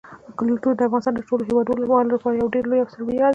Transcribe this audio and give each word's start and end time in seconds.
کلتور 0.39 0.73
د 0.75 0.81
افغانستان 0.87 1.13
د 1.15 1.21
ټولو 1.27 1.43
هیوادوالو 1.49 2.13
لپاره 2.15 2.33
یو 2.35 2.53
ډېر 2.55 2.65
لوی 2.69 2.79
او 2.81 2.89
ستر 2.91 3.01
ویاړ 3.05 3.21
دی. 3.27 3.27